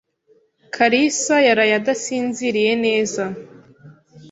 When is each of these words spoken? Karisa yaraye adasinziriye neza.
Karisa 0.75 1.35
yaraye 1.47 1.73
adasinziriye 1.79 2.71
neza. 2.85 3.23